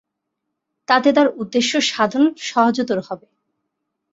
তাতে 0.87 1.09
তার 1.13 1.27
উদ্দেশ্য 1.35 1.71
সাধন 1.89 2.23
সহজতর 2.41 2.99
হবে। 3.07 3.27